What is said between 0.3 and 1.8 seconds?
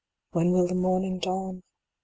When will the morning dawn?